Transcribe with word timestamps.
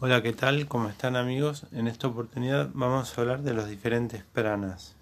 Hola, 0.00 0.22
¿qué 0.22 0.32
tal? 0.32 0.68
¿Cómo 0.68 0.88
están 0.88 1.16
amigos? 1.16 1.66
En 1.72 1.88
esta 1.88 2.06
oportunidad 2.06 2.70
vamos 2.72 3.18
a 3.18 3.20
hablar 3.20 3.42
de 3.42 3.52
los 3.52 3.68
diferentes 3.68 4.22
pranas. 4.22 4.94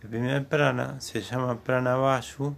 El 0.00 0.08
primer 0.08 0.48
prana 0.48 0.98
se 1.02 1.20
llama 1.20 1.60
prana 1.60 1.96
vayu, 1.96 2.56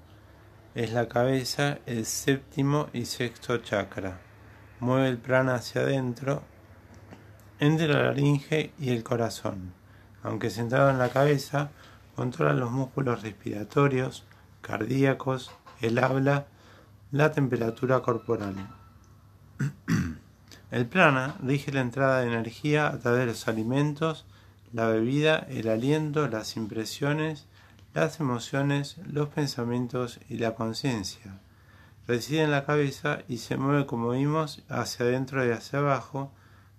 es 0.77 0.93
la 0.93 1.09
cabeza, 1.09 1.79
el 1.87 2.07
séptimo 2.07 2.87
y 2.93 3.07
sexto 3.07 3.59
chakra. 3.59 4.21
Mueve 4.79 5.09
el 5.09 5.19
prana 5.19 5.57
hacia 5.57 5.81
adentro, 5.81 6.45
entre 7.59 7.89
la 7.89 8.05
laringe 8.05 8.73
y 8.79 8.91
el 8.91 9.03
corazón. 9.03 9.73
Aunque 10.23 10.51
centrado 10.51 10.91
en 10.91 10.99
la 10.99 11.09
cabeza, 11.09 11.71
controla 12.15 12.53
los 12.53 12.71
músculos 12.71 13.23
respiratorios, 13.23 14.25
cardíacos, 14.61 15.51
el 15.81 15.99
habla, 15.99 16.47
la 17.11 17.33
temperatura 17.33 18.03
corporal. 18.03 18.55
El 20.77 20.85
prana 20.85 21.37
rige 21.43 21.73
la 21.73 21.81
entrada 21.81 22.21
de 22.21 22.27
energía 22.27 22.89
a 22.89 22.99
través 22.99 23.21
de 23.21 23.27
los 23.29 23.49
alimentos, 23.49 24.27
la 24.75 24.87
bebida, 24.87 25.39
el 25.49 25.71
aliento, 25.71 26.29
las 26.29 26.55
impresiones, 26.59 27.47
las 27.95 28.21
emociones, 28.21 28.99
los 29.11 29.31
pensamientos 29.31 30.21
y 30.29 30.37
la 30.37 30.55
conciencia. 30.55 31.41
Reside 32.07 32.43
en 32.43 32.51
la 32.51 32.67
cabeza 32.67 33.21
y 33.27 33.39
se 33.39 33.57
mueve, 33.57 33.87
como 33.87 34.11
vimos, 34.11 34.65
hacia 34.69 35.07
adentro 35.07 35.47
y 35.47 35.51
hacia 35.51 35.79
abajo, 35.79 36.31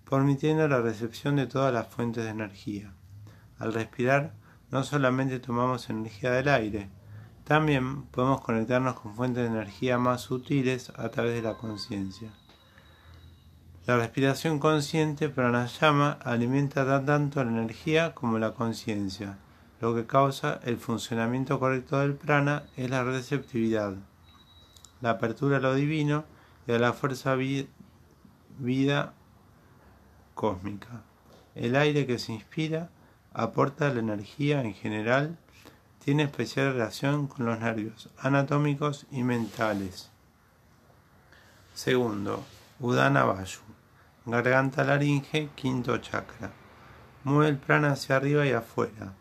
permitiendo 0.08 0.68
la 0.68 0.80
recepción 0.80 1.34
de 1.34 1.48
todas 1.48 1.74
las 1.74 1.88
fuentes 1.88 2.22
de 2.22 2.30
energía. 2.30 2.92
Al 3.58 3.72
respirar, 3.72 4.32
no 4.70 4.84
solamente 4.84 5.40
tomamos 5.40 5.90
energía 5.90 6.30
del 6.30 6.50
aire, 6.50 6.88
también 7.42 8.04
podemos 8.04 8.42
conectarnos 8.42 9.00
con 9.00 9.16
fuentes 9.16 9.42
de 9.42 9.48
energía 9.58 9.98
más 9.98 10.20
sutiles 10.20 10.92
a 10.94 11.08
través 11.08 11.34
de 11.34 11.42
la 11.42 11.54
conciencia. 11.54 12.30
La 13.88 13.96
respiración 13.96 14.58
consciente 14.58 15.30
pranayama 15.30 16.18
alimenta 16.22 16.84
tanto 17.06 17.42
la 17.42 17.50
energía 17.50 18.14
como 18.14 18.38
la 18.38 18.52
conciencia. 18.52 19.38
Lo 19.80 19.94
que 19.94 20.04
causa 20.04 20.60
el 20.64 20.76
funcionamiento 20.76 21.58
correcto 21.58 21.98
del 21.98 22.12
prana 22.12 22.64
es 22.76 22.90
la 22.90 23.02
receptividad, 23.02 23.94
la 25.00 25.08
apertura 25.12 25.56
a 25.56 25.60
lo 25.60 25.74
divino 25.74 26.26
y 26.66 26.72
a 26.72 26.78
la 26.78 26.92
fuerza 26.92 27.34
vida 28.58 29.14
cósmica. 30.34 31.00
El 31.54 31.74
aire 31.74 32.06
que 32.06 32.18
se 32.18 32.34
inspira 32.34 32.90
aporta 33.32 33.88
la 33.88 34.00
energía 34.00 34.60
en 34.60 34.74
general, 34.74 35.38
tiene 36.04 36.24
especial 36.24 36.74
relación 36.74 37.26
con 37.26 37.46
los 37.46 37.58
nervios 37.58 38.10
anatómicos 38.18 39.06
y 39.10 39.22
mentales. 39.22 40.10
Segundo, 41.72 42.44
Udana 42.80 43.24
Vayu 43.24 43.77
garganta 44.30 44.84
laringe, 44.84 45.48
quinto 45.54 45.96
chakra. 45.98 46.50
Mueve 47.24 47.48
el 47.48 47.56
prana 47.56 47.92
hacia 47.92 48.16
arriba 48.16 48.44
y 48.44 48.52
afuera. 48.52 49.14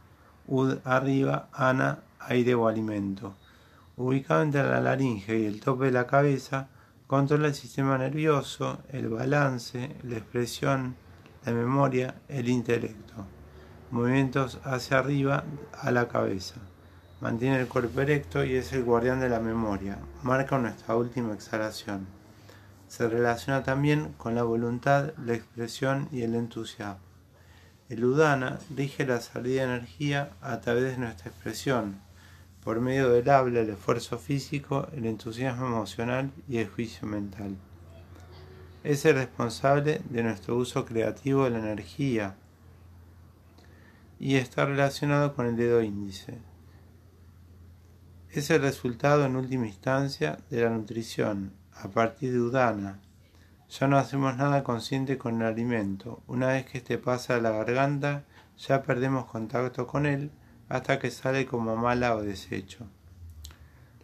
Ud 0.48 0.80
arriba, 0.84 1.48
ana, 1.54 2.00
aire 2.20 2.56
o 2.56 2.68
alimento. 2.68 3.34
Ubicado 3.96 4.42
entre 4.42 4.64
la 4.64 4.82
laringe 4.82 5.40
y 5.40 5.46
el 5.46 5.62
tope 5.62 5.86
de 5.86 5.92
la 5.92 6.08
cabeza, 6.08 6.68
controla 7.08 7.48
el 7.48 7.56
sistema 7.56 7.98
nervioso, 7.98 8.80
el 8.90 9.08
balance, 9.08 9.96
la 10.04 10.18
expresión, 10.18 10.98
la 11.46 11.54
memoria, 11.54 12.16
el 12.28 12.50
intelecto. 12.50 13.26
Movimientos 13.92 14.60
hacia 14.66 15.00
arriba 15.00 15.46
a 15.72 15.92
la 15.92 16.10
cabeza. 16.10 16.56
Mantiene 17.22 17.62
el 17.62 17.70
cuerpo 17.70 18.02
erecto 18.02 18.44
y 18.44 18.56
es 18.56 18.74
el 18.74 18.84
guardián 18.84 19.22
de 19.22 19.30
la 19.30 19.40
memoria. 19.40 20.00
Marca 20.22 20.58
nuestra 20.58 20.96
última 20.96 21.34
exhalación 21.34 22.17
se 22.88 23.08
relaciona 23.08 23.64
también 23.64 24.14
con 24.18 24.36
la 24.36 24.44
voluntad, 24.44 25.14
la 25.24 25.34
expresión 25.34 26.08
y 26.12 26.22
el 26.22 26.36
entusiasmo. 26.36 27.08
El 27.90 28.04
udana 28.04 28.60
rige 28.76 29.06
la 29.06 29.22
salida 29.22 29.66
de 29.66 29.76
energía 29.76 30.32
a 30.42 30.60
través 30.60 30.84
de 30.84 30.98
nuestra 30.98 31.30
expresión, 31.30 32.02
por 32.64 32.82
medio 32.82 33.10
del 33.10 33.30
habla, 33.30 33.62
el 33.62 33.70
esfuerzo 33.70 34.18
físico, 34.18 34.90
el 34.94 35.06
entusiasmo 35.06 35.68
emocional 35.68 36.32
y 36.50 36.58
el 36.58 36.68
juicio 36.68 37.08
mental. 37.08 37.56
Es 38.84 39.06
el 39.06 39.16
responsable 39.16 40.02
de 40.10 40.24
nuestro 40.24 40.58
uso 40.58 40.86
creativo 40.86 41.46
de 41.46 41.52
la 41.52 41.60
energía 41.60 42.36
y 44.20 44.36
está 44.36 44.66
relacionado 44.66 45.34
con 45.34 45.46
el 45.46 45.56
dedo 45.56 45.82
índice. 45.82 46.40
Es 48.32 48.50
el 48.50 48.62
resultado 48.62 49.26
en 49.26 49.36
última 49.36 49.68
instancia 49.68 50.38
de 50.50 50.62
la 50.62 50.70
nutrición, 50.70 51.54
a 51.82 51.88
partir 51.90 52.34
de 52.34 52.40
Udana. 52.40 53.00
Ya 53.70 53.88
no 53.88 53.98
hacemos 53.98 54.36
nada 54.38 54.64
consciente 54.64 55.18
con 55.18 55.42
el 55.42 55.48
alimento. 55.48 56.22
Una 56.28 56.48
vez 56.48 56.66
que 56.66 56.78
este 56.78 56.98
pasa 56.98 57.36
a 57.36 57.42
la 57.42 57.52
garganta, 57.52 58.24
ya 58.58 58.82
perdemos 58.82 59.26
contacto 59.26 59.88
con 59.88 60.06
él 60.06 60.32
hasta 60.70 61.00
que 61.00 61.12
sale 61.12 61.46
como 61.46 61.76
mala 61.76 62.16
o 62.16 62.22
desecho. 62.22 62.86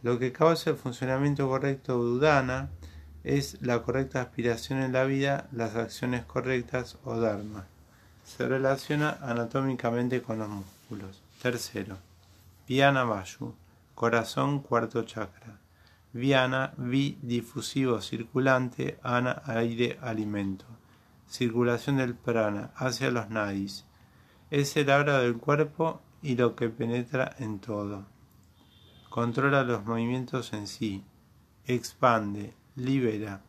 Lo 0.01 0.19
que 0.19 0.34
causa 0.34 0.72
el 0.72 0.75
funcionamiento 0.75 1.47
correcto 1.47 1.94
de 1.94 2.11
Udana 2.11 2.69
es 3.23 3.61
la 3.61 3.81
correcta 3.81 4.22
aspiración 4.22 4.81
en 4.81 4.91
la 4.91 5.05
vida, 5.05 5.47
las 5.51 5.75
acciones 5.75 6.25
correctas 6.25 6.97
o 7.05 7.17
dharma. 7.17 7.66
Se 8.25 8.47
relaciona 8.47 9.17
anatómicamente 9.22 10.22
con 10.22 10.40
los 10.40 10.50
músculos. 10.50 11.22
Tercero, 11.41 11.97
Viana 12.67 13.05
Vayu, 13.05 13.55
corazón 13.95 14.59
cuarto 14.59 15.03
chakra. 15.03 15.62
Viana, 16.13 16.75
vi 16.78 17.18
difusivo 17.24 18.00
circulante, 18.00 19.00
ana, 19.01 19.41
aire, 19.46 19.97
alimento. 20.00 20.66
Circulación 21.28 21.97
del 21.97 22.13
prana 22.13 22.69
hacia 22.75 23.09
los 23.09 23.31
nadis. 23.31 23.85
Es 24.52 24.78
el 24.78 24.91
aura 24.91 25.18
del 25.18 25.38
cuerpo 25.38 26.02
y 26.22 26.35
lo 26.35 26.56
que 26.56 26.69
penetra 26.69 27.35
en 27.40 27.57
todo. 27.57 28.06
Controla 29.09 29.63
los 29.63 29.84
movimientos 29.85 30.53
en 30.53 30.68
sí. 30.68 31.03
Expande, 31.66 32.53
libera. 32.75 33.41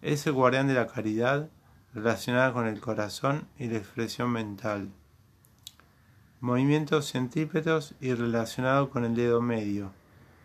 Es 0.00 0.26
el 0.26 0.32
guardián 0.32 0.66
de 0.66 0.74
la 0.74 0.86
caridad 0.86 1.50
relacionada 1.92 2.54
con 2.54 2.66
el 2.66 2.80
corazón 2.80 3.46
y 3.58 3.66
la 3.66 3.76
expresión 3.76 4.30
mental. 4.30 4.88
Movimientos 6.40 7.12
centrípetos 7.12 7.94
y 8.00 8.14
relacionado 8.14 8.88
con 8.88 9.04
el 9.04 9.14
dedo 9.14 9.42
medio. 9.42 9.92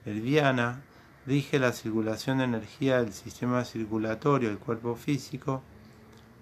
El 0.05 0.19
viana 0.19 0.81
rige 1.25 1.59
la 1.59 1.71
circulación 1.71 2.39
de 2.39 2.45
energía 2.45 3.01
del 3.01 3.13
sistema 3.13 3.63
circulatorio 3.65 4.49
del 4.49 4.59
cuerpo 4.59 4.95
físico, 4.95 5.61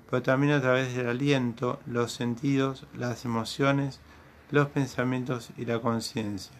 pero 0.09 0.23
también 0.23 0.53
a 0.53 0.61
través 0.61 0.95
del 0.95 1.07
aliento, 1.07 1.79
los 1.85 2.11
sentidos, 2.11 2.85
las 2.95 3.23
emociones, 3.25 3.99
los 4.49 4.67
pensamientos 4.67 5.51
y 5.57 5.65
la 5.65 5.79
conciencia. 5.79 6.57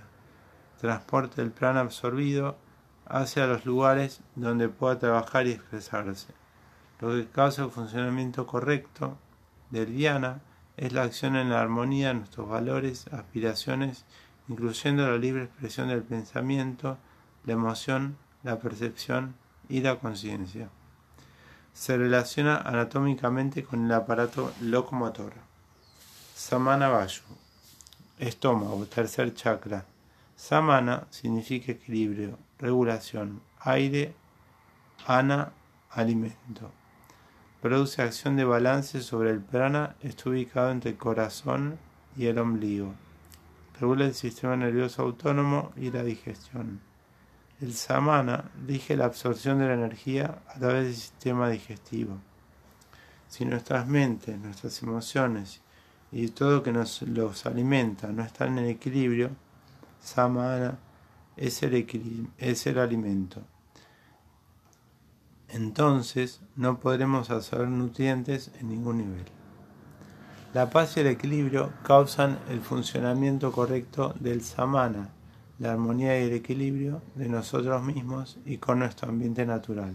Transporta 0.79 1.41
el 1.41 1.51
plan 1.51 1.77
absorbido 1.77 2.57
hacia 3.05 3.47
los 3.47 3.65
lugares 3.65 4.21
donde 4.35 4.69
pueda 4.69 4.99
trabajar 4.99 5.47
y 5.47 5.51
expresarse. 5.51 6.33
Lo 7.01 7.09
que 7.09 7.27
causa 7.27 7.65
el 7.65 7.71
funcionamiento 7.71 8.47
correcto 8.47 9.17
del 9.69 9.93
Diana 9.95 10.41
es 10.77 10.93
la 10.93 11.03
acción 11.03 11.35
en 11.35 11.49
la 11.49 11.61
armonía 11.61 12.09
de 12.09 12.13
nuestros 12.15 12.47
valores, 12.47 13.07
aspiraciones, 13.11 14.05
incluyendo 14.47 15.09
la 15.09 15.17
libre 15.17 15.43
expresión 15.43 15.89
del 15.89 16.03
pensamiento, 16.03 16.97
la 17.45 17.53
emoción, 17.53 18.17
la 18.43 18.59
percepción 18.59 19.35
y 19.69 19.81
la 19.81 19.99
conciencia. 19.99 20.69
Se 21.73 21.97
relaciona 21.97 22.57
anatómicamente 22.57 23.63
con 23.63 23.85
el 23.85 23.91
aparato 23.91 24.51
locomotor. 24.61 25.33
Samana 26.35 26.89
Vayu. 26.89 27.21
Estómago, 28.19 28.85
tercer 28.85 29.33
chakra. 29.33 29.85
Samana 30.35 31.07
significa 31.09 31.71
equilibrio, 31.71 32.37
regulación, 32.59 33.41
aire, 33.59 34.13
ana, 35.07 35.51
alimento. 35.91 36.71
Produce 37.61 38.01
acción 38.01 38.35
de 38.37 38.43
balance 38.43 39.01
sobre 39.01 39.29
el 39.29 39.39
prana, 39.39 39.95
está 40.01 40.29
ubicado 40.29 40.71
entre 40.71 40.91
el 40.91 40.97
corazón 40.97 41.77
y 42.17 42.25
el 42.25 42.39
ombligo. 42.39 42.93
Regula 43.79 44.05
el 44.05 44.13
sistema 44.13 44.55
nervioso 44.55 45.03
autónomo 45.03 45.71
y 45.75 45.91
la 45.91 46.03
digestión. 46.03 46.81
El 47.61 47.75
samana 47.75 48.49
rige 48.67 48.97
la 48.97 49.05
absorción 49.05 49.59
de 49.59 49.67
la 49.67 49.75
energía 49.75 50.41
a 50.47 50.57
través 50.57 50.85
del 50.85 50.95
sistema 50.95 51.47
digestivo. 51.47 52.17
Si 53.27 53.45
nuestras 53.45 53.87
mentes, 53.87 54.39
nuestras 54.39 54.81
emociones 54.81 55.61
y 56.11 56.27
todo 56.29 56.55
lo 56.55 56.63
que 56.63 56.71
nos 56.71 57.03
los 57.03 57.45
alimenta 57.45 58.07
no 58.07 58.23
están 58.23 58.57
en 58.57 58.65
equilibrio, 58.65 59.29
samana 60.01 60.79
es 61.37 61.61
el, 61.61 62.27
es 62.39 62.65
el 62.65 62.79
alimento. 62.79 63.43
Entonces 65.47 66.41
no 66.55 66.79
podremos 66.79 67.29
absorber 67.29 67.67
nutrientes 67.67 68.49
en 68.59 68.69
ningún 68.69 68.97
nivel. 68.97 69.25
La 70.53 70.69
paz 70.71 70.97
y 70.97 71.01
el 71.01 71.07
equilibrio 71.07 71.71
causan 71.83 72.39
el 72.49 72.59
funcionamiento 72.61 73.51
correcto 73.51 74.15
del 74.19 74.41
samana, 74.41 75.09
la 75.61 75.73
armonía 75.73 76.19
y 76.19 76.23
el 76.23 76.33
equilibrio 76.33 77.03
de 77.13 77.29
nosotros 77.29 77.83
mismos 77.83 78.39
y 78.45 78.57
con 78.57 78.79
nuestro 78.79 79.09
ambiente 79.09 79.45
natural. 79.45 79.93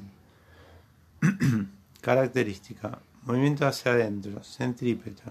Característica. 2.01 3.01
movimiento 3.25 3.67
hacia 3.67 3.91
adentro, 3.91 4.45
centrípeto, 4.45 5.25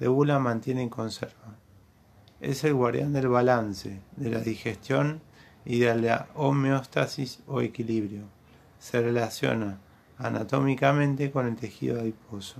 regula, 0.00 0.40
mantiene 0.40 0.82
y 0.82 0.88
conserva. 0.88 1.54
Es 2.40 2.64
el 2.64 2.74
guardián 2.74 3.12
del 3.12 3.28
balance, 3.28 4.00
de 4.16 4.30
la 4.30 4.40
digestión 4.40 5.20
y 5.64 5.78
de 5.78 5.94
la 5.94 6.26
homeostasis 6.34 7.38
o 7.46 7.60
equilibrio. 7.60 8.22
Se 8.80 9.00
relaciona 9.00 9.78
anatómicamente 10.18 11.30
con 11.30 11.46
el 11.46 11.54
tejido 11.54 12.00
adiposo. 12.00 12.56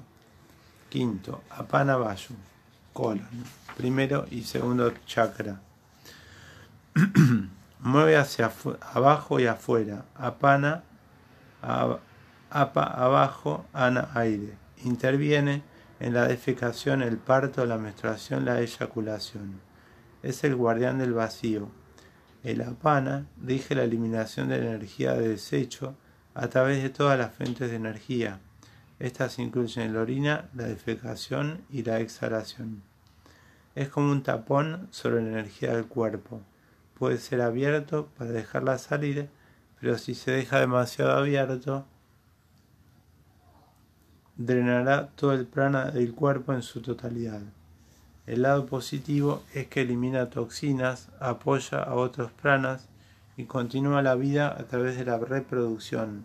Quinto, 0.89 1.43
apana 1.51 1.97
vayu, 1.97 2.37
colon, 2.93 3.27
primero 3.77 4.25
y 4.31 4.45
segundo 4.45 4.93
chakra. 5.05 5.61
Mueve 7.81 8.17
hacia 8.17 8.53
abajo 8.93 9.41
y 9.41 9.47
afuera. 9.47 10.05
Apana, 10.15 10.85
apa 11.61 12.83
abajo, 12.85 13.65
ana 13.73 14.11
aire. 14.15 14.57
Interviene 14.85 15.63
en 16.01 16.15
la 16.15 16.27
defecación, 16.27 17.03
el 17.03 17.17
parto, 17.17 17.65
la 17.65 17.79
menstruación, 17.79 18.45
la 18.45 18.61
eyaculación. 18.61 19.61
Es 20.23 20.45
el 20.45 20.55
guardián 20.55 20.99
del 20.99 21.15
vacío. 21.15 21.69
El 22.43 22.61
apana 22.63 23.27
rige 23.41 23.75
la 23.75 23.85
eliminación 23.85 24.49
de 24.49 24.59
la 24.59 24.67
energía 24.67 25.15
de 25.15 25.29
desecho 25.29 25.95
a 26.35 26.49
través 26.49 26.83
de 26.83 26.91
todas 26.91 27.19
las 27.19 27.33
fuentes 27.35 27.71
de 27.71 27.77
energía. 27.77 28.41
Estas 28.99 29.39
incluyen 29.39 29.95
la 29.95 30.01
orina, 30.01 30.49
la 30.55 30.65
defecación 30.65 31.63
y 31.71 31.83
la 31.85 32.01
exhalación. 32.01 32.83
Es 33.75 33.89
como 33.89 34.13
un 34.13 34.23
tapón 34.23 34.89
sobre 34.91 35.23
la 35.23 35.31
energía 35.31 35.75
del 35.75 35.87
cuerpo. 35.87 36.43
Puede 37.03 37.19
ser 37.19 37.41
abierto 37.41 38.11
para 38.17 38.31
dejarla 38.31 38.79
salir, 38.79 39.29
pero 39.81 39.99
si 39.99 40.15
se 40.15 40.31
deja 40.31 40.61
demasiado 40.61 41.11
abierto, 41.11 41.85
drenará 44.37 45.09
todo 45.09 45.33
el 45.33 45.45
prana 45.45 45.91
del 45.91 46.15
cuerpo 46.15 46.53
en 46.53 46.63
su 46.63 46.81
totalidad. 46.81 47.41
El 48.25 48.43
lado 48.43 48.67
positivo 48.67 49.43
es 49.53 49.67
que 49.67 49.81
elimina 49.81 50.31
toxinas, 50.31 51.09
apoya 51.19 51.83
a 51.83 51.97
otros 51.97 52.31
pranas 52.31 52.89
y 53.37 53.47
continúa 53.47 54.01
la 54.01 54.15
vida 54.15 54.57
a 54.57 54.63
través 54.63 54.97
de 54.97 55.05
la 55.05 55.19
reproducción. 55.19 56.25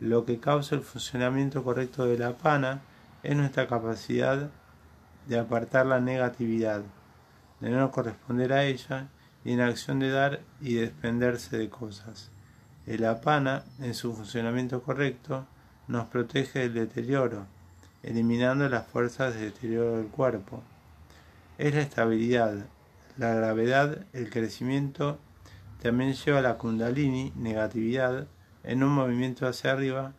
Lo 0.00 0.26
que 0.26 0.38
causa 0.38 0.74
el 0.74 0.82
funcionamiento 0.82 1.64
correcto 1.64 2.04
de 2.04 2.18
la 2.18 2.36
pana 2.36 2.82
es 3.22 3.34
nuestra 3.34 3.66
capacidad 3.68 4.50
de 5.26 5.38
apartar 5.38 5.86
la 5.86 6.00
negatividad, 6.00 6.82
de 7.60 7.70
no 7.70 7.90
corresponder 7.90 8.52
a 8.52 8.64
ella 8.64 9.08
y 9.44 9.52
en 9.52 9.60
acción 9.60 9.98
de 9.98 10.10
dar 10.10 10.40
y 10.60 10.74
desprenderse 10.74 11.58
de 11.58 11.68
cosas. 11.68 12.30
El 12.86 13.04
apana, 13.04 13.64
en 13.80 13.94
su 13.94 14.14
funcionamiento 14.14 14.82
correcto, 14.82 15.46
nos 15.86 16.06
protege 16.06 16.60
del 16.60 16.74
deterioro, 16.74 17.46
eliminando 18.02 18.68
las 18.68 18.86
fuerzas 18.86 19.34
de 19.34 19.46
deterioro 19.46 19.98
del 19.98 20.06
cuerpo. 20.06 20.62
Es 21.58 21.74
la 21.74 21.82
estabilidad, 21.82 22.66
la 23.16 23.34
gravedad, 23.34 24.06
el 24.12 24.30
crecimiento, 24.30 25.18
también 25.82 26.14
lleva 26.14 26.40
la 26.40 26.56
kundalini, 26.56 27.32
negatividad, 27.36 28.26
en 28.62 28.82
un 28.82 28.92
movimiento 28.92 29.46
hacia 29.46 29.72
arriba 29.72 30.14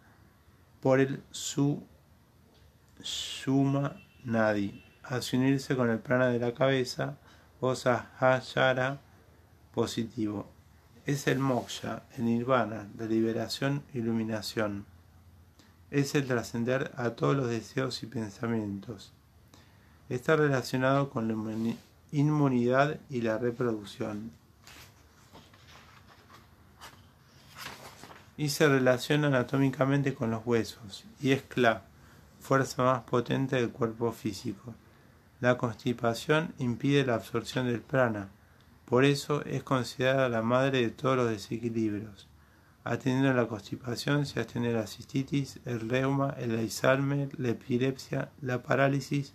por 0.82 1.00
el 1.00 1.24
su 1.32 1.84
suma 3.02 3.98
nadi, 4.24 4.84
hacia 5.04 5.40
unirse 5.40 5.76
con 5.76 5.90
el 5.90 6.00
prana 6.00 6.28
de 6.28 6.40
la 6.40 6.54
cabeza, 6.54 7.18
o 7.60 7.74
sahayara 7.74 9.00
positivo. 9.76 10.48
Es 11.06 11.28
el 11.28 11.38
moksha, 11.38 12.04
el 12.18 12.26
nirvana, 12.26 12.88
la 12.98 13.06
liberación, 13.06 13.84
iluminación 13.94 14.86
es 15.96 16.14
el 16.14 16.28
trascender 16.28 16.92
a 16.98 17.12
todos 17.12 17.38
los 17.38 17.48
deseos 17.48 18.04
y 18.04 18.08
pensamientos. 18.08 19.14
Está 20.10 20.36
relacionado 20.36 21.10
con 21.10 21.28
la 21.28 21.76
inmunidad 22.12 23.00
y 23.10 23.22
la 23.22 23.38
reproducción. 23.38 24.32
Y 28.38 28.50
se 28.50 28.68
relaciona 28.68 29.28
anatómicamente 29.28 30.14
con 30.14 30.32
los 30.32 30.46
huesos, 30.46 31.06
y 31.22 31.32
es 31.32 31.44
Kla, 31.44 31.84
fuerza 32.42 32.84
más 32.84 33.04
potente 33.04 33.56
del 33.56 33.70
cuerpo 33.70 34.12
físico. 34.12 34.76
La 35.40 35.58
constipación 35.58 36.54
impide 36.58 37.06
la 37.06 37.16
absorción 37.16 37.68
del 37.68 37.80
prana, 37.80 38.28
por 38.86 39.04
eso 39.04 39.44
es 39.46 39.64
considerada 39.64 40.30
la 40.30 40.42
madre 40.42 40.82
de 40.82 40.90
todos 40.90 41.18
los 41.18 41.30
desequilibrios. 41.30 42.28
Atendiendo 42.84 43.32
a 43.32 43.34
la 43.34 43.48
constipación 43.48 44.26
se 44.28 44.40
atiende 44.40 44.72
la 44.72 44.86
cistitis, 44.86 45.60
el 45.66 45.90
reuma, 45.90 46.36
el 46.38 46.58
Alzheimer, 46.58 47.30
la 47.40 47.50
epilepsia, 47.50 48.30
la 48.42 48.62
parálisis, 48.62 49.34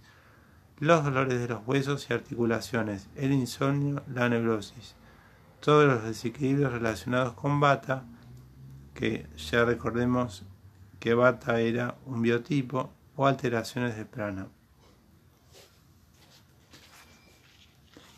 los 0.79 1.05
dolores 1.05 1.41
de 1.41 1.49
los 1.49 1.67
huesos 1.67 2.07
y 2.09 2.13
articulaciones, 2.13 3.09
el 3.17 3.33
insomnio, 3.33 4.03
la 4.15 4.29
neurosis. 4.29 4.95
Todos 5.59 5.87
los 5.87 6.05
desequilibrios 6.05 6.73
relacionados 6.73 7.35
con 7.35 7.59
bata, 7.59 8.05
que 8.95 9.27
ya 9.37 9.65
recordemos 9.65 10.45
que 11.01 11.15
bata 11.15 11.61
era 11.61 11.97
un 12.07 12.23
biotipo, 12.23 12.93
o 13.17 13.27
alteraciones 13.27 13.97
de 13.97 14.07
prana. 14.07 14.47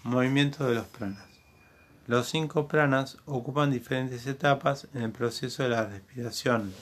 Movimiento 0.04 0.68
de 0.68 0.74
los 0.74 0.88
pranas. 0.88 1.28
Los 2.08 2.28
cinco 2.28 2.66
pranas 2.66 3.18
ocupan 3.24 3.70
diferentes 3.70 4.26
etapas 4.26 4.88
en 4.94 5.02
el 5.02 5.12
proceso 5.12 5.62
de 5.62 5.68
la 5.68 5.86
respiración. 5.86 6.74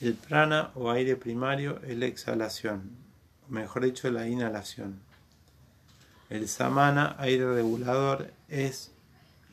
El 0.00 0.14
prana 0.14 0.70
o 0.76 0.92
aire 0.92 1.16
primario 1.16 1.80
es 1.82 1.98
la 1.98 2.06
exhalación, 2.06 2.92
o 3.48 3.52
mejor 3.52 3.82
dicho, 3.82 4.08
la 4.08 4.28
inhalación. 4.28 5.00
El 6.28 6.46
samana, 6.46 7.16
aire 7.18 7.52
regulador, 7.52 8.32
es 8.48 8.92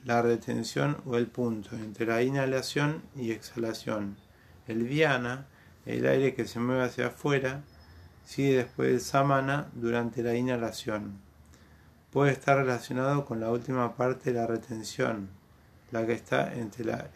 la 0.06 0.22
retención 0.22 0.98
o 1.08 1.18
el 1.18 1.26
punto 1.26 1.76
entre 1.76 2.06
la 2.06 2.22
inhalación 2.22 3.02
y 3.16 3.32
exhalación. 3.32 4.16
El 4.68 4.84
viana, 4.84 5.48
el 5.88 6.06
aire 6.06 6.36
que 6.36 6.46
se 6.46 6.60
mueve 6.60 6.84
hacia 6.84 7.08
afuera, 7.08 7.64
sigue 8.26 8.58
después 8.58 8.90
del 8.90 9.02
samana 9.02 9.70
durante 9.74 10.22
la 10.22 10.36
inhalación 10.36 11.26
puede 12.12 12.32
estar 12.32 12.58
relacionado 12.58 13.26
con 13.26 13.40
la 13.40 13.52
última 13.52 13.96
parte 13.96 14.32
de 14.32 14.40
la 14.40 14.48
retención, 14.48 15.30
la 15.92 16.06
que 16.06 16.14
está 16.14 16.54
entre 16.54 16.86
la 16.86 17.10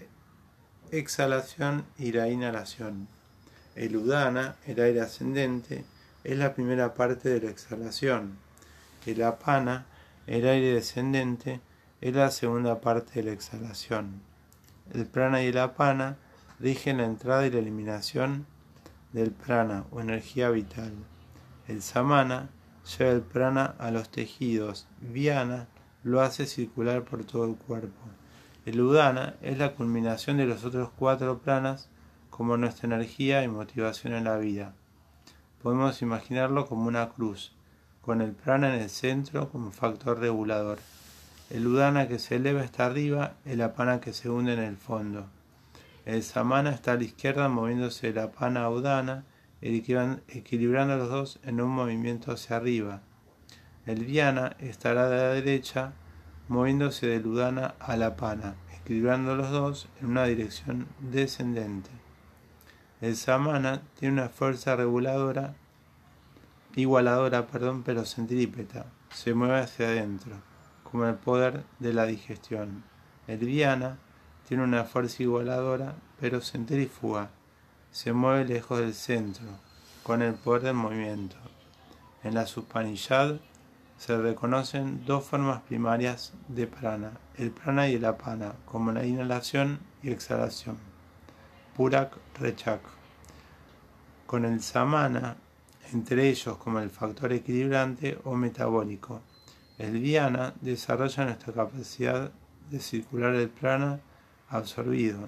exhalación 0.92 1.86
y 1.98 2.12
la 2.12 2.30
inhalación. 2.30 3.08
El 3.76 3.96
udana, 3.96 4.56
el 4.68 4.80
aire 4.82 5.02
ascendente, 5.02 5.86
es 6.24 6.38
la 6.38 6.54
primera 6.54 6.94
parte 6.94 7.30
de 7.30 7.42
la 7.42 7.50
exhalación. 7.52 8.38
El 9.06 9.24
apana, 9.24 9.86
el 10.28 10.48
aire 10.48 10.74
descendente, 10.74 11.62
es 12.02 12.14
la 12.14 12.30
segunda 12.32 12.82
parte 12.82 13.22
de 13.22 13.30
la 13.30 13.32
exhalación. 13.32 14.22
El 14.94 15.06
prana 15.06 15.42
y 15.42 15.48
el 15.48 15.58
apana 15.58 16.18
rigen 16.60 16.98
la 16.98 17.06
entrada 17.06 17.48
y 17.48 17.52
la 17.52 17.60
eliminación 17.60 18.46
del 19.14 19.32
prana 19.32 19.86
o 19.92 20.02
energía 20.02 20.50
vital. 20.50 20.92
El 21.68 21.82
samana 21.82 22.50
lleva 22.86 23.12
el 23.12 23.22
prana 23.22 23.76
a 23.80 23.92
los 23.92 24.10
tejidos, 24.10 24.88
viana 25.00 25.68
lo 26.04 26.22
hace 26.22 26.46
circular 26.46 27.04
por 27.04 27.24
todo 27.24 27.46
el 27.46 27.56
cuerpo. 27.56 28.02
El 28.66 28.82
udana 28.82 29.36
es 29.42 29.58
la 29.58 29.74
culminación 29.74 30.38
de 30.38 30.46
los 30.46 30.66
otros 30.66 30.90
cuatro 30.98 31.40
pranas 31.40 31.90
como 32.30 32.58
nuestra 32.58 32.88
energía 32.88 33.44
y 33.44 33.48
motivación 33.48 34.14
en 34.14 34.24
la 34.24 34.38
vida. 34.38 34.74
Podemos 35.62 36.02
imaginarlo 36.02 36.68
como 36.68 36.88
una 36.88 37.10
cruz, 37.10 37.54
con 38.02 38.22
el 38.22 38.32
prana 38.32 38.74
en 38.74 38.82
el 38.82 38.90
centro 38.90 39.50
como 39.50 39.72
factor 39.72 40.20
regulador. 40.20 40.80
El 41.50 41.68
udana 41.68 42.08
que 42.08 42.18
se 42.18 42.38
eleva 42.38 42.64
está 42.64 42.86
arriba, 42.86 43.34
el 43.46 43.62
apana 43.62 44.00
que 44.00 44.14
se 44.14 44.30
hunde 44.30 44.54
en 44.54 44.60
el 44.60 44.78
fondo. 44.78 45.26
El 46.06 46.24
samana 46.24 46.72
está 46.72 46.94
a 46.94 46.96
la 46.96 47.04
izquierda 47.04 47.48
moviéndose 47.48 48.08
de 48.08 48.14
la 48.14 48.32
pana 48.32 48.64
a 48.64 48.70
udana 48.70 49.24
equilibrando 49.62 50.98
los 50.98 51.10
dos 51.10 51.40
en 51.44 51.62
un 51.62 51.70
movimiento 51.70 52.32
hacia 52.32 52.58
arriba. 52.58 53.02
El 53.86 54.06
viana 54.06 54.56
estará 54.60 55.10
de 55.10 55.18
la 55.18 55.30
derecha, 55.30 55.94
moviéndose 56.48 57.08
de 57.08 57.20
ludana 57.20 57.76
a 57.80 57.96
la 57.96 58.16
pana, 58.16 58.56
equilibrando 58.80 59.36
los 59.36 59.52
dos 59.52 59.88
en 60.02 60.08
una 60.08 60.26
dirección 60.26 60.88
descendente. 61.00 61.90
El 63.02 63.16
samana 63.16 63.82
tiene 64.00 64.22
una 64.22 64.30
fuerza 64.30 64.76
reguladora, 64.76 65.56
igualadora, 66.76 67.48
perdón, 67.48 67.84
pero 67.84 68.06
centrípeta, 68.06 68.86
se 69.10 69.34
mueve 69.34 69.60
hacia 69.60 69.88
adentro, 69.88 70.36
como 70.84 71.06
el 71.06 71.16
poder 71.16 71.64
de 71.80 71.94
la 71.94 72.06
digestión. 72.06 72.84
El 73.28 73.40
viana 73.40 73.98
tiene 74.48 74.64
una 74.64 74.84
fuerza 74.84 75.24
igualadora, 75.24 75.96
pero 76.20 76.42
centrífuga, 76.42 77.30
se 77.92 78.14
mueve 78.14 78.46
lejos 78.46 78.80
del 78.80 78.94
centro, 78.94 79.46
con 80.04 80.22
el 80.22 80.34
poder 80.34 80.64
del 80.64 80.74
movimiento. 80.76 81.36
En 82.24 82.36
la 82.36 82.48
Supanishad 82.48 83.36
se 83.98 84.18
reconocen 84.18 85.06
dos 85.06 85.26
formas 85.26 85.62
primarias 85.64 86.34
de 86.48 86.68
prana, 86.68 87.12
el 87.38 87.52
prana 87.52 87.90
y 87.90 87.96
el 87.96 88.06
apana, 88.06 88.54
como 88.66 88.92
la 88.92 89.06
inhalación 89.06 89.80
y 90.02 90.10
exhalación. 90.10 90.78
Purak 91.76 92.14
Rechak. 92.40 92.82
con 94.26 94.46
el 94.46 94.62
samana, 94.62 95.36
entre 95.92 96.30
ellos 96.30 96.58
como 96.58 96.80
el 96.80 96.90
factor 96.90 97.34
equilibrante 97.34 98.18
o 98.24 98.36
metabólico. 98.36 99.22
El 99.78 100.00
viana 100.00 100.54
desarrolla 100.62 101.26
nuestra 101.26 101.52
capacidad 101.52 102.32
de 102.70 102.80
circular 102.80 103.36
el 103.36 103.50
prana 103.50 104.00
absorbido, 104.50 105.28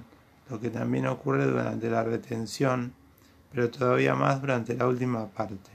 lo 0.54 0.60
que 0.60 0.70
también 0.70 1.08
ocurre 1.08 1.48
durante 1.48 1.90
la 1.90 2.04
retención, 2.04 2.94
pero 3.52 3.72
todavía 3.72 4.14
más 4.14 4.40
durante 4.40 4.76
la 4.76 4.88
última 4.88 5.26
parte. 5.26 5.72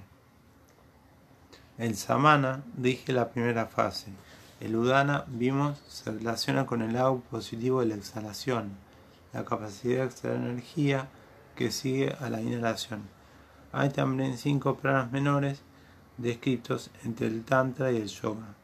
El 1.79 1.97
samana 1.97 2.63
rige 2.81 3.13
la 3.13 3.29
primera 3.29 3.67
fase. 3.67 4.13
El 4.61 4.77
udana, 4.77 5.25
vimos, 5.27 5.83
se 5.89 6.13
relaciona 6.13 6.65
con 6.65 6.83
el 6.83 6.93
lado 6.93 7.19
positivo 7.29 7.81
de 7.81 7.87
la 7.87 7.97
exhalación, 7.97 8.71
la 9.33 9.45
capacidad 9.45 9.99
de 9.99 10.05
extraer 10.05 10.37
energía 10.37 11.09
que 11.57 11.73
sigue 11.73 12.15
a 12.21 12.31
la 12.31 12.41
inhalación. 12.41 13.03
Hay 13.73 13.91
también 13.91 14.39
cinco 14.39 14.77
pranas 14.77 15.11
menores 15.11 15.61
descritos 16.19 16.93
entre 17.05 17.27
el 17.27 17.43
Tantra 17.45 17.91
y 17.91 17.97
el 17.97 18.07
Yoga. 18.07 18.55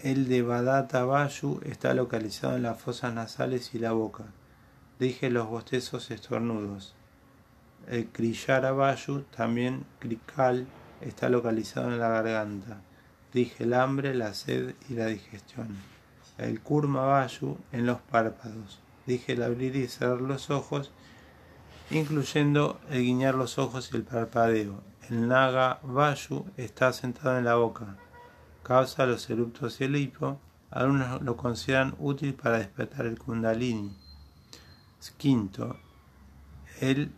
El 0.00 0.28
de 0.28 0.42
Vadata 0.42 1.06
Vayu 1.06 1.58
está 1.64 1.94
localizado 1.94 2.56
en 2.56 2.64
las 2.64 2.78
fosas 2.78 3.14
nasales 3.14 3.74
y 3.74 3.78
la 3.78 3.92
boca. 3.92 4.24
Rige 5.00 5.30
los 5.30 5.48
bostezos 5.48 6.10
estornudos. 6.10 6.94
El 7.88 8.06
Kriyara 8.08 8.72
Vayu, 8.72 9.22
también 9.34 9.86
Krikal, 9.98 10.66
está 11.00 11.30
localizado 11.30 11.90
en 11.90 11.98
la 11.98 12.10
garganta. 12.10 12.76
Rige 13.32 13.64
el 13.64 13.72
hambre, 13.72 14.14
la 14.14 14.34
sed 14.34 14.74
y 14.90 14.94
la 14.94 15.06
digestión. 15.06 15.68
El 16.36 16.60
Kurma 16.60 17.06
Vayu 17.06 17.56
en 17.72 17.86
los 17.86 18.00
párpados. 18.02 18.80
Rige 19.06 19.32
el 19.32 19.42
abrir 19.42 19.76
y 19.76 19.88
cerrar 19.88 20.20
los 20.20 20.50
ojos, 20.50 20.90
incluyendo 21.90 22.78
el 22.90 23.02
guiñar 23.02 23.34
los 23.34 23.58
ojos 23.58 23.88
y 23.90 23.96
el 23.96 24.02
parpadeo. 24.02 24.82
El 25.08 25.26
Naga 25.26 25.80
Vayu 25.82 26.44
está 26.58 26.92
sentado 26.92 27.38
en 27.38 27.46
la 27.46 27.54
boca 27.54 27.96
causa 28.66 29.06
los 29.06 29.30
eruptos 29.30 29.80
y 29.80 29.84
el 29.84 29.94
hipo, 29.94 30.40
algunos 30.72 31.22
lo 31.22 31.36
consideran 31.36 31.94
útil 32.00 32.34
para 32.34 32.58
despertar 32.58 33.06
el 33.06 33.16
kundalini. 33.16 33.96
Quinto, 35.16 35.78
el 36.80 37.12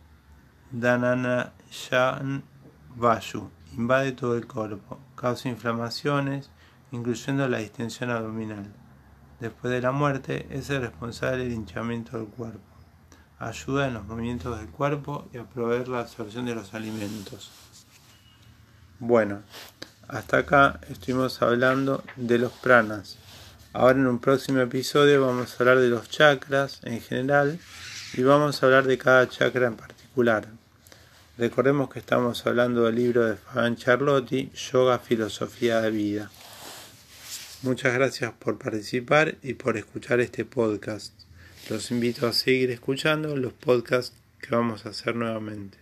Dhananayan 0.69 2.43
Vayu 2.95 3.49
invade 3.75 4.11
todo 4.11 4.37
el 4.37 4.45
cuerpo, 4.45 4.99
causa 5.15 5.49
inflamaciones, 5.49 6.51
incluyendo 6.91 7.49
la 7.49 7.57
distensión 7.57 8.11
abdominal. 8.11 8.71
Después 9.39 9.73
de 9.73 9.81
la 9.81 9.91
muerte, 9.91 10.45
es 10.51 10.69
el 10.69 10.81
responsable 10.81 11.45
del 11.45 11.53
hinchamiento 11.53 12.19
del 12.19 12.27
cuerpo. 12.27 12.59
Ayuda 13.39 13.87
en 13.87 13.95
los 13.95 14.05
movimientos 14.05 14.55
del 14.59 14.69
cuerpo 14.69 15.27
y 15.33 15.39
a 15.39 15.49
proveer 15.49 15.87
la 15.87 16.01
absorción 16.01 16.45
de 16.45 16.53
los 16.53 16.75
alimentos. 16.75 17.49
Bueno, 18.99 19.41
hasta 20.09 20.39
acá 20.39 20.79
estuvimos 20.89 21.41
hablando 21.41 22.03
de 22.15 22.39
los 22.39 22.51
pranas. 22.51 23.17
Ahora 23.73 23.99
en 23.99 24.07
un 24.07 24.19
próximo 24.19 24.59
episodio 24.59 25.25
vamos 25.25 25.53
a 25.53 25.57
hablar 25.59 25.79
de 25.79 25.89
los 25.89 26.09
chakras 26.09 26.81
en 26.83 26.99
general 26.99 27.59
y 28.13 28.23
vamos 28.23 28.61
a 28.61 28.65
hablar 28.65 28.85
de 28.85 28.97
cada 28.97 29.29
chakra 29.29 29.67
en 29.67 29.75
particular. 29.75 30.47
Recordemos 31.37 31.89
que 31.89 31.99
estamos 31.99 32.45
hablando 32.45 32.83
del 32.83 32.95
libro 32.95 33.25
de 33.25 33.37
Fabián 33.37 33.77
Charlotti, 33.77 34.51
Yoga 34.51 34.99
Filosofía 34.99 35.79
de 35.79 35.91
Vida. 35.91 36.31
Muchas 37.61 37.93
gracias 37.93 38.33
por 38.33 38.57
participar 38.57 39.35
y 39.43 39.53
por 39.53 39.77
escuchar 39.77 40.19
este 40.19 40.43
podcast. 40.43 41.13
Los 41.69 41.91
invito 41.91 42.27
a 42.27 42.33
seguir 42.33 42.71
escuchando 42.71 43.37
los 43.37 43.53
podcasts 43.53 44.15
que 44.41 44.55
vamos 44.55 44.85
a 44.85 44.89
hacer 44.89 45.15
nuevamente. 45.15 45.78